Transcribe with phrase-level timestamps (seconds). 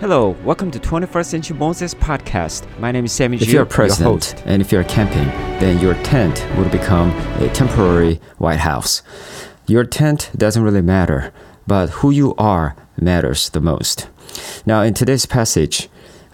[0.00, 2.66] Hello, welcome to 21st Century Moses podcast.
[2.78, 4.42] My name is Sammy If Ju, you're your president host.
[4.46, 5.26] and if you're camping,
[5.58, 7.10] then your tent will become
[7.42, 9.02] a temporary White House.
[9.66, 11.32] Your tent doesn't really matter,
[11.66, 14.08] but who you are matters the most.
[14.64, 15.88] Now, in today's passage,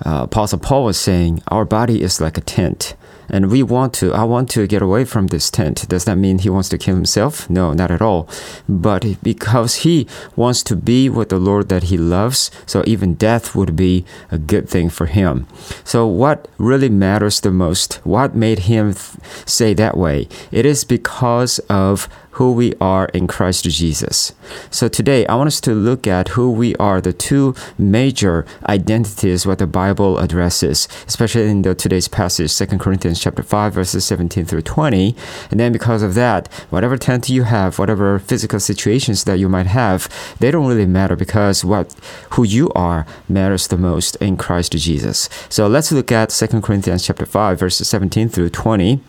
[0.05, 2.95] uh, Apostle Paul was saying, Our body is like a tent.
[3.29, 5.89] And we want to, I want to get away from this tent.
[5.89, 7.49] Does that mean he wants to kill himself?
[7.49, 8.29] No, not at all.
[8.69, 10.07] But because he
[10.37, 14.39] wants to be with the Lord that he loves, so even death would be a
[14.39, 15.47] good thing for him.
[15.85, 17.95] So, what really matters the most?
[18.05, 19.17] What made him th-
[19.47, 20.29] say that way?
[20.51, 24.33] It is because of who we are in Christ Jesus.
[24.71, 29.47] So today I want us to look at who we are, the two major identities
[29.47, 34.45] what the Bible addresses, especially in the today's passage, 2 Corinthians chapter 5 verses 17
[34.45, 35.15] through 20.
[35.51, 39.67] And then because of that, whatever tent you have, whatever physical situations that you might
[39.67, 40.09] have,
[40.41, 41.95] they don't really matter because what
[42.31, 45.29] who you are matters the most in Christ Jesus.
[45.49, 49.01] So let's look at 2 Corinthians chapter 5 verses 17 through 20.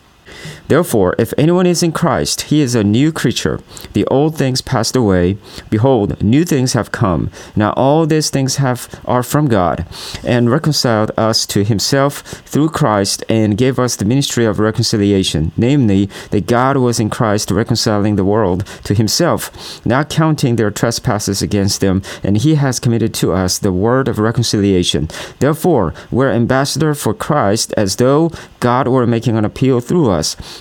[0.68, 3.60] Therefore, if anyone is in Christ, he is a new creature.
[3.92, 5.38] The old things passed away;
[5.70, 7.30] behold, new things have come.
[7.54, 9.86] Now all these things have are from God,
[10.24, 16.10] and reconciled us to himself through Christ, and gave us the ministry of reconciliation, namely,
[16.30, 21.80] that God was in Christ reconciling the world to himself, not counting their trespasses against
[21.80, 25.08] them, and he has committed to us the word of reconciliation.
[25.38, 30.15] Therefore, we're ambassador for Christ, as though God were making an appeal through us.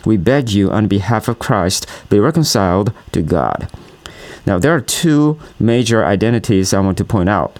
[0.05, 3.69] We beg you, on behalf of Christ, be reconciled to God.
[4.45, 7.59] Now, there are two major identities I want to point out.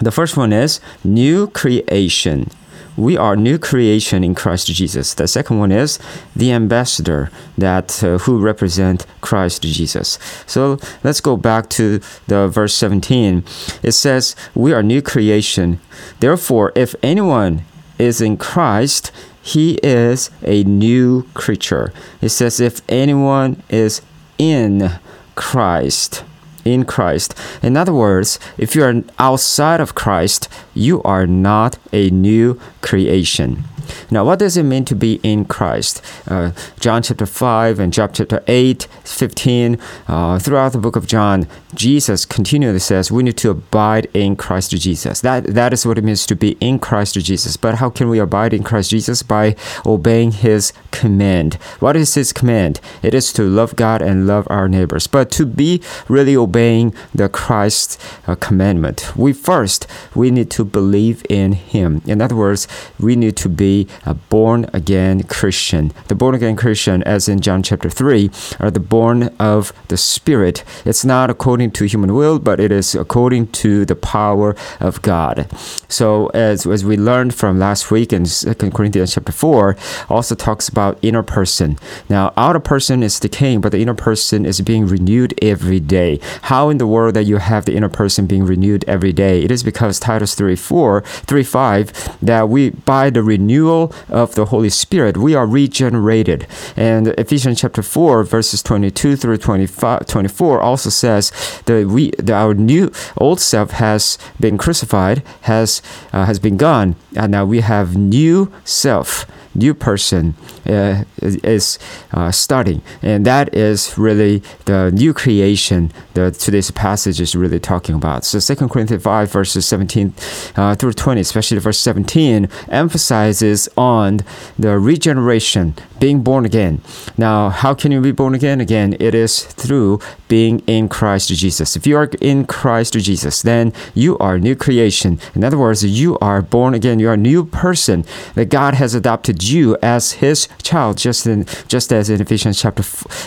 [0.00, 2.50] The first one is new creation.
[2.96, 5.14] We are new creation in Christ Jesus.
[5.14, 5.98] The second one is
[6.36, 10.18] the ambassador that uh, who represent Christ Jesus.
[10.46, 13.44] So let's go back to the verse 17.
[13.82, 15.80] It says, "We are new creation.
[16.20, 17.64] Therefore, if anyone
[17.98, 19.10] is in Christ,
[19.42, 24.00] he is a new creature." It says, "If anyone is
[24.38, 24.92] in
[25.34, 26.22] Christ."
[26.64, 27.34] in Christ.
[27.60, 33.64] In other words, if you are outside of Christ, you are not a new creation.
[34.10, 36.02] Now, what does it mean to be in Christ?
[36.26, 39.78] Uh, John chapter 5 and John chapter 8, 15,
[40.08, 44.70] uh, throughout the book of John, Jesus continually says we need to abide in Christ
[44.72, 45.20] Jesus.
[45.20, 47.56] That, that is what it means to be in Christ Jesus.
[47.56, 49.22] But how can we abide in Christ Jesus?
[49.22, 49.56] By
[49.86, 51.54] obeying his command.
[51.80, 52.80] What is his command?
[53.02, 55.06] It is to love God and love our neighbors.
[55.06, 61.24] But to be really obeying the Christ uh, commandment, we first, we need to believe
[61.28, 62.02] in him.
[62.06, 62.68] In other words,
[62.98, 65.92] we need to be a born again Christian.
[66.08, 68.30] The born again Christian, as in John chapter 3,
[68.60, 70.64] are the born of the Spirit.
[70.84, 75.48] It's not according to human will, but it is according to the power of God.
[75.88, 79.76] So, as, as we learned from last week in 2 Corinthians chapter 4,
[80.08, 81.78] also talks about inner person.
[82.08, 86.20] Now, outer person is decaying, but the inner person is being renewed every day.
[86.42, 89.42] How in the world that you have the inner person being renewed every day?
[89.42, 94.46] It is because Titus 3 4, 3 5, that we, by the renewal of the
[94.46, 96.46] Holy Spirit, we are regenerated.
[96.76, 101.32] And Ephesians chapter 4, verses 22 through 25, 24 also says
[101.66, 106.96] that we, that our new old self has been crucified, has, uh, has been gone,
[107.16, 110.34] and now we have new self new person
[110.66, 111.78] uh, is
[112.12, 117.94] uh, starting and that is really the new creation that today's passage is really talking
[117.94, 118.24] about.
[118.24, 120.14] So 2 corinthians 5 verses 17
[120.56, 124.20] uh, through 20 especially verse 17 emphasizes on
[124.58, 126.80] the regeneration being born again.
[127.16, 128.60] Now how can you be born again?
[128.60, 131.76] Again it is through being in christ jesus.
[131.76, 135.18] If you are in christ jesus then you are new creation.
[135.34, 136.98] In other words you are born again.
[136.98, 138.04] You are a new person
[138.34, 142.82] that god has adopted you as his child just in just as in Ephesians chapter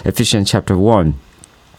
[0.05, 1.15] Ephesians chapter 1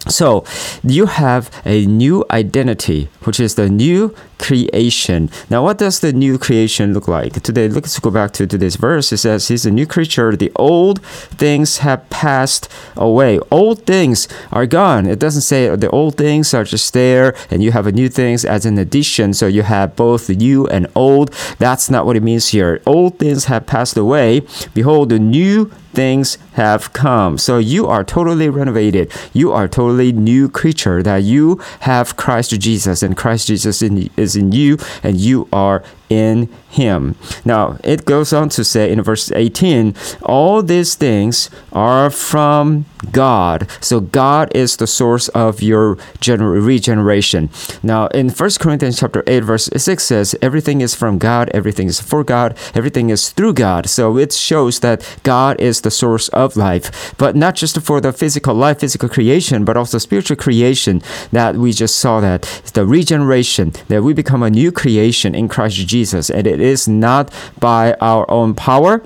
[0.09, 0.45] so
[0.85, 5.31] you have a new identity, which is the new creation.
[5.51, 7.43] Now, what does the new creation look like?
[7.43, 9.13] Today, let's go back to today's verse.
[9.13, 10.37] It says, He's a new creature.
[10.37, 13.39] The old things have passed away.
[13.51, 15.07] Old things are gone.
[15.07, 18.45] It doesn't say the old things are just there and you have a new things
[18.45, 19.35] as an addition.
[19.35, 21.31] So you have both new and old.
[21.59, 22.81] That's not what it means here.
[22.87, 24.43] Old things have passed away.
[24.75, 27.39] Behold, the new things have come.
[27.39, 29.11] So you are totally renovated.
[29.33, 34.37] You are totally new creature that you have Christ Jesus and Christ Jesus in, is
[34.37, 37.17] in you and you are in him.
[37.45, 43.69] Now, it goes on to say in verse 18, all these things are from God.
[43.81, 47.51] So God is the source of your gener- regeneration.
[47.83, 52.01] Now in 1 Corinthians chapter 8 verse 6 says everything is from God, everything is
[52.01, 53.89] for God, everything is through God.
[53.89, 57.15] So it shows that God is the source of life.
[57.17, 61.03] But not just for the physical life, physical creation, but also spiritual creation
[61.33, 62.43] that we just saw that
[62.75, 67.33] the regeneration that we become a new creation in Christ Jesus and it is not
[67.59, 69.03] by our own power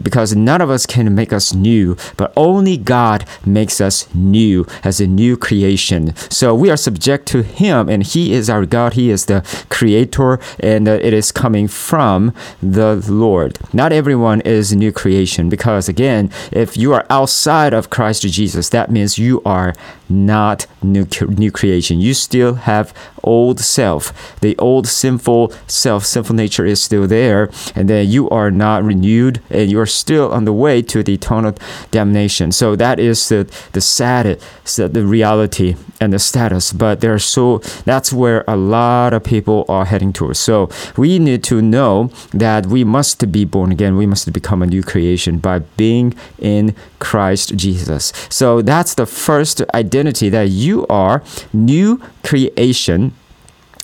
[0.00, 5.00] because none of us can make us new, but only God makes us new as
[5.00, 6.14] a new creation.
[6.30, 8.94] So we are subject to Him, and He is our God.
[8.94, 13.58] He is the Creator, and uh, it is coming from the Lord.
[13.72, 18.68] Not everyone is a new creation because, again, if you are outside of Christ Jesus,
[18.70, 19.74] that means you are
[20.08, 22.00] not new new creation.
[22.00, 22.92] You still have
[23.22, 24.12] old self.
[24.40, 29.40] The old sinful self, sinful nature is still there, and then you are not renewed,
[29.50, 31.54] and you are still on the way to the eternal
[31.90, 32.52] damnation.
[32.52, 34.40] So that is the the sad,
[34.76, 36.72] the reality and the status.
[36.72, 40.38] But there are so that's where a lot of people are heading towards.
[40.38, 43.96] So we need to know that we must be born again.
[43.96, 48.12] We must become a new creation by being in Christ Jesus.
[48.28, 51.22] So that's the first identity that you are
[51.52, 53.12] new creation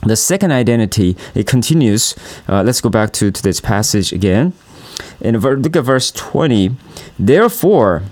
[0.03, 2.15] the second identity it continues
[2.49, 4.53] uh, let's go back to, to this passage again
[5.21, 6.77] in look at verse 20.
[7.19, 8.03] Therefore,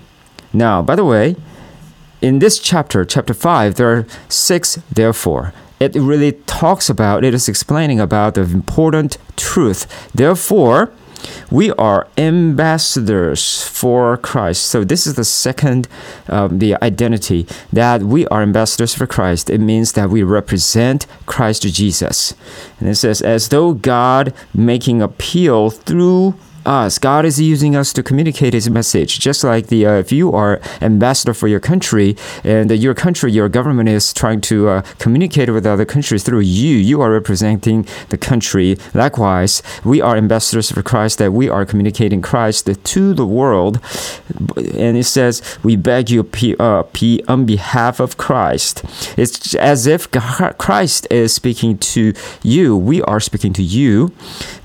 [0.53, 1.35] now, by the way,
[2.21, 5.53] in this chapter, chapter 5, there are six therefore.
[5.79, 10.09] It really talks about, it is explaining about the important truth.
[10.13, 10.91] Therefore,
[11.51, 14.65] we are ambassadors for Christ.
[14.65, 15.87] So this is the second,
[16.27, 19.49] um, the identity that we are ambassadors for Christ.
[19.49, 22.33] It means that we represent Christ Jesus.
[22.79, 26.35] And it says, as though God making appeal through
[26.65, 26.97] us.
[26.97, 29.19] God is using us to communicate His message.
[29.19, 33.49] Just like the uh, if you are ambassador for your country and your country, your
[33.49, 36.75] government is trying to uh, communicate with other countries through you.
[36.75, 38.77] You are representing the country.
[38.93, 41.19] Likewise, we are ambassadors for Christ.
[41.19, 43.79] That we are communicating Christ to the world.
[44.57, 48.83] And it says, "We beg you, P, uh, P on behalf of Christ."
[49.17, 52.13] It's as if Christ is speaking to
[52.43, 52.75] you.
[52.75, 54.11] We are speaking to you.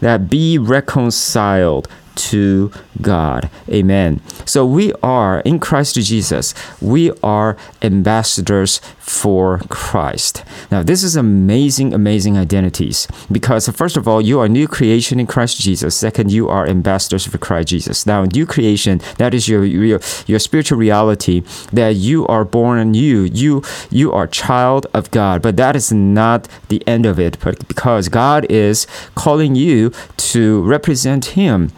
[0.01, 1.89] That be reconciled
[2.29, 2.71] to
[3.01, 3.49] God.
[3.69, 4.21] Amen.
[4.45, 10.45] So we are in Christ Jesus, we are ambassadors for Christ.
[10.71, 15.27] Now, this is amazing, amazing identities because, first of all, you are new creation in
[15.27, 15.97] Christ Jesus.
[15.97, 18.07] Second, you are ambassadors for Christ Jesus.
[18.07, 23.23] Now, new creation, that is your, your, your spiritual reality that you are born anew.
[23.23, 27.37] You, you are child of God, but that is not the end of it
[27.67, 31.73] because God is calling you to represent Him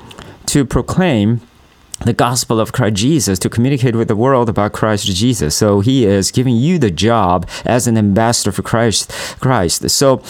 [0.53, 1.41] to proclaim
[2.05, 5.57] the gospel of Christ Jesus to communicate with the world about Christ Jesus.
[5.57, 9.11] So he is giving you the job as an ambassador for Christ.
[9.41, 9.89] Christ.
[9.89, 10.23] So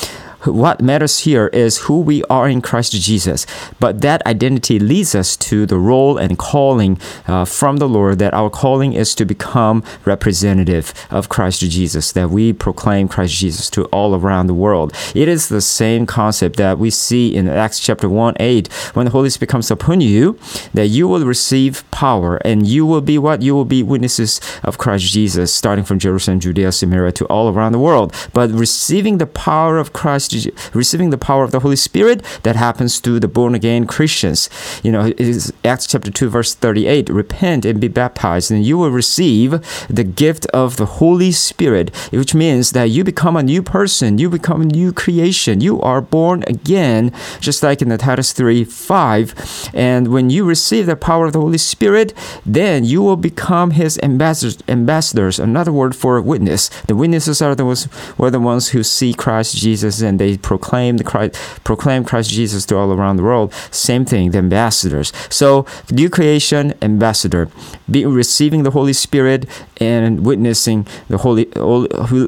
[0.44, 3.46] what matters here is who we are in Christ Jesus.
[3.78, 8.34] But that identity leads us to the role and calling uh, from the Lord that
[8.34, 13.84] our calling is to become representative of Christ Jesus, that we proclaim Christ Jesus to
[13.86, 14.92] all around the world.
[15.14, 19.12] It is the same concept that we see in Acts chapter 1 8 when the
[19.12, 20.38] Holy Spirit comes upon you,
[20.74, 23.42] that you will receive power and you will be what?
[23.42, 27.72] You will be witnesses of Christ Jesus, starting from Jerusalem, Judea, Samaria to all around
[27.72, 28.12] the world.
[28.32, 30.31] But receiving the power of Christ
[30.74, 34.48] receiving the power of the Holy Spirit that happens to the born again Christians.
[34.82, 38.90] You know, is Acts chapter 2, verse 38 repent and be baptized, and you will
[38.90, 44.18] receive the gift of the Holy Spirit, which means that you become a new person,
[44.18, 48.64] you become a new creation, you are born again, just like in the Titus 3
[48.64, 49.70] 5.
[49.74, 53.98] And when you receive the power of the Holy Spirit, then you will become his
[54.02, 56.68] ambassadors, ambassadors another word for witness.
[56.86, 60.98] The witnesses are the ones, were the ones who see Christ Jesus and they proclaim
[60.98, 63.52] the Christ, proclaim Christ Jesus to all around the world.
[63.72, 65.12] Same thing, the ambassadors.
[65.28, 67.48] So new creation, ambassador,
[67.90, 69.46] be receiving the Holy Spirit
[69.78, 71.46] and witnessing the Holy,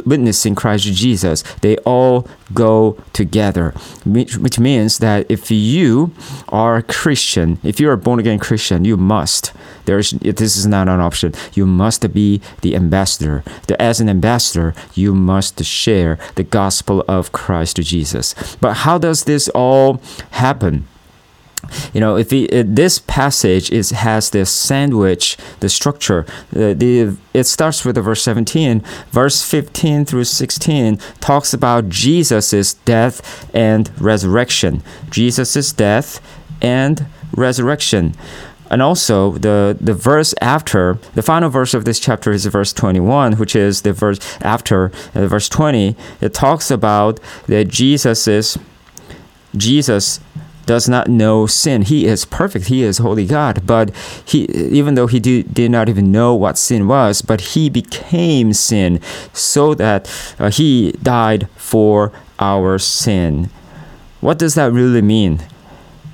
[0.05, 1.45] witnessing Christ Jesus.
[1.63, 3.73] They all go together,
[4.05, 6.13] which, which means that if you
[6.49, 9.53] are a Christian, if you're a born again Christian, you must.
[9.87, 11.35] There's this is not an option.
[11.53, 13.45] You must be the ambassador.
[13.79, 18.35] As an ambassador, you must share the gospel of Christ Jesus.
[18.61, 20.00] But how does this all
[20.31, 20.87] happen?
[21.93, 27.85] you know if this passage is has this sandwich the structure uh, the it starts
[27.85, 35.73] with the verse 17 verse 15 through 16 talks about jesus' death and resurrection jesus'
[35.73, 36.21] death
[36.61, 38.14] and resurrection
[38.71, 43.35] and also the the verse after the final verse of this chapter is verse 21
[43.35, 48.59] which is the verse after uh, verse 20 it talks about that jesus is
[49.56, 50.21] jesus
[50.66, 51.83] does not know sin.
[51.83, 52.66] He is perfect.
[52.66, 53.66] He is holy god.
[53.66, 53.94] But
[54.25, 58.52] he even though he did, did not even know what sin was but he became
[58.52, 59.00] sin
[59.33, 63.50] so that uh, he died for our sin.
[64.21, 65.42] What does that really mean?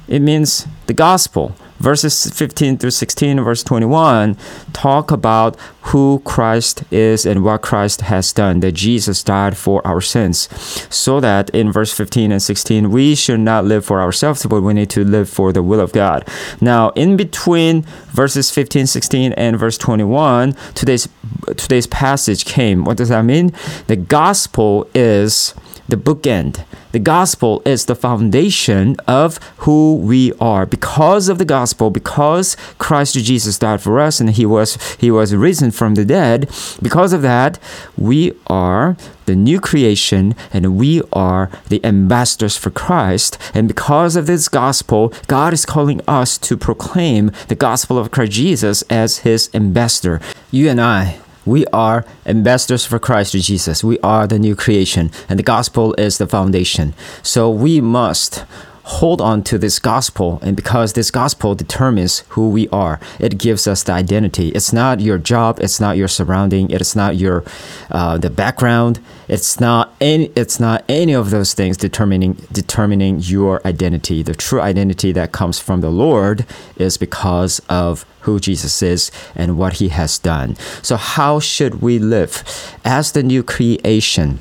[0.08, 4.36] It means the gospel verses 15 through 16 verse 21
[4.72, 5.56] talk about
[5.90, 10.48] who christ is and what christ has done that jesus died for our sins.
[10.94, 14.74] So that in verse 15 and 16 we should not live for ourselves but we
[14.74, 16.26] need to live for the will of god.
[16.60, 21.08] Now in between verses 15 16 and verse 21 today's
[21.56, 22.84] today's passage came.
[22.84, 23.52] What does that mean?
[23.86, 25.54] The gospel is
[25.90, 26.64] the bookend.
[26.92, 30.66] The gospel is the foundation of who we are.
[30.66, 35.34] Because of the gospel, because Christ Jesus died for us and he was he was
[35.34, 36.50] risen from the dead,
[36.82, 37.58] because of that,
[37.96, 43.38] we are the new creation and we are the ambassadors for Christ.
[43.54, 48.32] And because of this gospel, God is calling us to proclaim the gospel of Christ
[48.32, 50.20] Jesus as his ambassador.
[50.50, 53.82] You and I we are ambassadors for Christ Jesus.
[53.82, 56.94] We are the new creation, and the gospel is the foundation.
[57.22, 58.44] So we must
[58.84, 63.66] hold on to this gospel and because this gospel determines who we are it gives
[63.66, 64.48] us the identity.
[64.50, 67.44] It's not your job it's not your surrounding it's not your
[67.90, 69.00] uh, the background.
[69.28, 74.22] It's not any it's not any of those things determining determining your identity.
[74.22, 76.46] The true identity that comes from the lord
[76.76, 80.56] is because of who jesus is and what he has done.
[80.82, 82.42] So how should we live?
[82.84, 84.40] As the new creation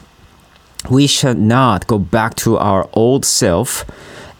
[0.89, 3.85] we should not go back to our old self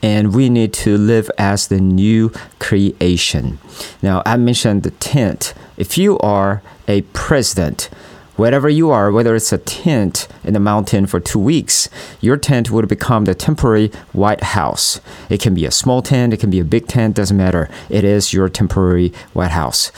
[0.02, 3.60] and we need to live as the new creation.
[4.02, 5.54] Now, I mentioned the tent.
[5.78, 7.90] If you are a president,
[8.36, 11.90] wherever you are, whether it's a tent in the mountain for two weeks,
[12.22, 15.02] your tent would become the temporary White House.
[15.30, 17.70] It can be a small tent, it can be a big tent, doesn't matter.
[17.90, 19.92] It is your temporary White House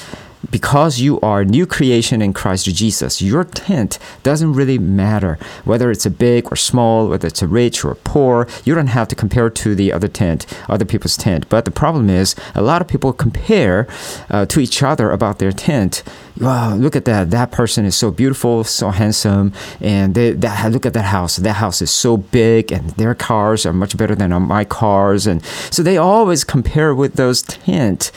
[0.50, 6.06] because you are new creation in Christ Jesus, your tent doesn't really matter whether it's
[6.06, 8.48] a big or small, whether it's a rich or poor.
[8.66, 11.48] You don't have to compare to the other tent, other people's tent.
[11.50, 13.88] But the problem is, a lot of people compare
[14.30, 16.04] uh, to each other about their tent.
[16.40, 17.30] Wow, look at that!
[17.30, 21.36] That person is so beautiful, so handsome, and they, that look at that house.
[21.36, 25.44] That house is so big, and their cars are much better than my cars, and
[25.70, 28.12] so they always compare with those tent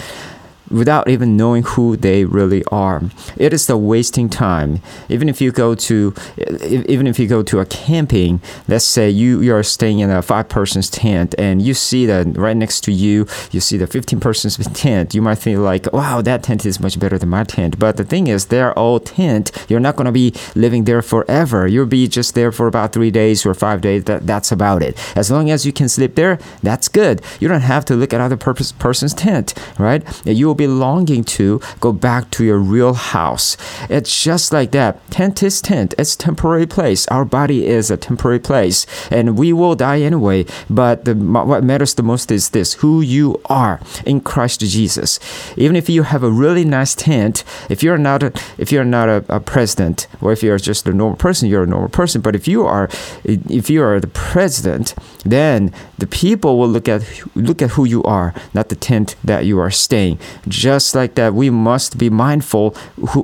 [0.74, 3.02] without even knowing who they really are.
[3.36, 4.80] It is the wasting time.
[5.08, 6.14] Even if you go to,
[6.62, 10.22] even if you go to a camping, let's say you you are staying in a
[10.22, 14.20] five person's tent and you see that right next to you, you see the 15
[14.20, 15.14] person's tent.
[15.14, 17.78] You might think like, wow, that tent is much better than my tent.
[17.78, 19.52] But the thing is, they're all tent.
[19.68, 21.66] You're not going to be living there forever.
[21.66, 24.04] You'll be just there for about three days or five days.
[24.04, 24.98] That, that's about it.
[25.16, 27.22] As long as you can sleep there, that's good.
[27.40, 30.02] You don't have to look at other purpose, person's tent, right?
[30.26, 33.56] You will be longing to go back to your real house.
[33.88, 34.98] It's just like that.
[35.10, 35.94] Tent is tent.
[35.98, 37.06] It's temporary place.
[37.08, 40.46] Our body is a temporary place, and we will die anyway.
[40.68, 45.18] But the, what matters the most is this: who you are in Christ Jesus.
[45.56, 49.08] Even if you have a really nice tent, if you're not a, if you're not
[49.08, 52.20] a, a president, or if you're just a normal person, you're a normal person.
[52.20, 52.88] But if you are,
[53.24, 54.94] if you are the president,
[55.24, 57.02] then the people will look at
[57.34, 60.18] look at who you are, not the tent that you are staying.
[60.54, 62.76] Just like that, we must be mindful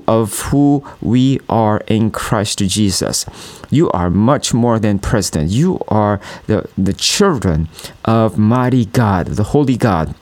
[0.08, 3.24] of who we are in Christ Jesus.
[3.70, 5.50] You are much more than president.
[5.50, 7.68] You are the, the children
[8.04, 10.14] of mighty God, the holy God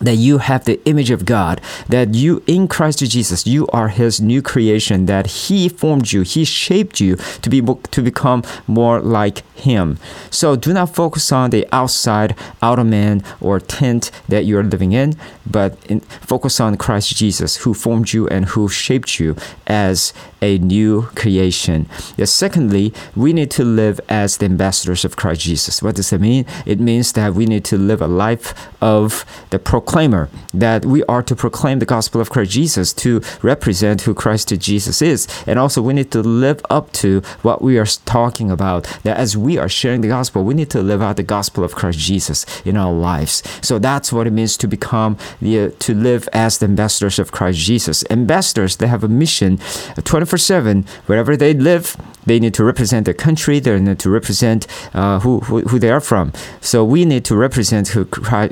[0.00, 4.20] that you have the image of God, that you in Christ Jesus, you are his
[4.20, 9.38] new creation, that he formed you, he shaped you to be to become more like
[9.56, 9.98] him.
[10.30, 14.92] So do not focus on the outside outer man or tent that you are living
[14.92, 15.16] in,
[15.50, 19.36] but in, focus on Christ Jesus who formed you and who shaped you
[19.66, 20.12] as
[20.42, 21.88] a new creation.
[22.16, 25.82] Yes, secondly, we need to live as the ambassadors of Christ Jesus.
[25.82, 26.44] What does that mean?
[26.66, 31.22] It means that we need to live a life of the proclaimer, that we are
[31.22, 35.28] to proclaim the gospel of Christ Jesus to represent who Christ Jesus is.
[35.46, 39.36] And also, we need to live up to what we are talking about, that as
[39.36, 42.44] we are sharing the gospel, we need to live out the gospel of Christ Jesus
[42.64, 43.44] in our lives.
[43.62, 47.60] So that's what it means to become the, to live as the ambassadors of Christ
[47.60, 48.04] Jesus.
[48.10, 49.58] Ambassadors, they have a mission
[50.02, 53.60] 24 7, wherever they live, They need to represent their country.
[53.60, 56.32] They need to represent uh, who, who, who they are from.
[56.60, 58.04] So we need to represent who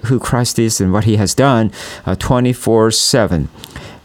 [0.05, 1.71] who Christ is and what He has done,
[2.05, 3.49] uh, twenty four seven.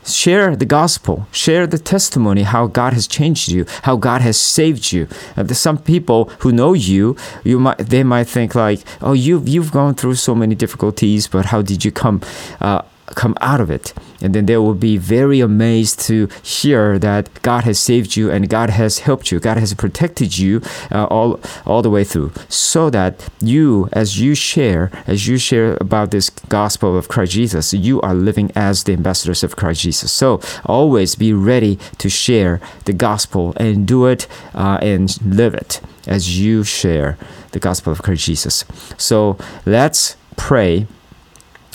[0.06, 1.28] Share the gospel.
[1.32, 5.08] Share the testimony how god has changed you how god has saved you.
[5.36, 7.18] Uh, some people who know you.
[7.44, 11.46] You might they might think like oh you've you've gone through so many difficulties but
[11.46, 12.22] how did you come
[12.62, 12.82] uh,
[13.16, 13.94] come out of it.
[14.22, 18.50] And then they will be very amazed to hear that God has saved you and
[18.50, 19.40] God has helped you.
[19.40, 20.62] God has protected you
[20.92, 25.78] uh, all all the way through, so that you, as you share, as you share
[25.80, 30.12] about this gospel of Christ Jesus, you are living as the ambassadors of Christ Jesus.
[30.12, 35.82] So always be ready to share the gospel and do it uh, and live it
[36.08, 37.18] as you share
[37.52, 38.66] the gospel of Christ Jesus.
[38.98, 40.88] So let's pray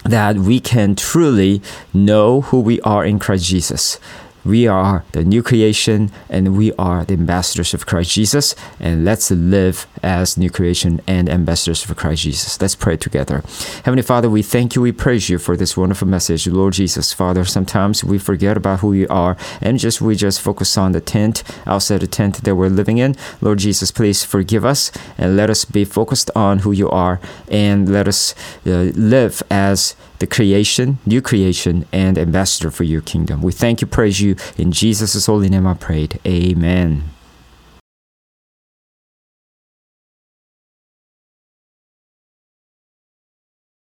[0.05, 3.99] that we can truly know who we are in Christ Jesus.
[4.45, 8.55] We are the new creation and we are the ambassadors of Christ Jesus.
[8.79, 12.61] And let's live as new creation and ambassadors of Christ Jesus.
[12.61, 13.43] Let's pray together.
[13.85, 17.13] Heavenly Father, we thank you, we praise you for this wonderful message, Lord Jesus.
[17.13, 21.01] Father, sometimes we forget about who you are and just we just focus on the
[21.01, 23.17] tent outside the tent that we're living in.
[23.41, 27.91] Lord Jesus, please forgive us and let us be focused on who you are and
[27.91, 28.35] let us
[28.67, 33.43] uh, live as the creation, new creation, and ambassador for your kingdom.
[33.43, 34.37] We thank you, praise you.
[34.57, 36.19] In Jesus' holy name I prayed.
[36.27, 37.14] Amen.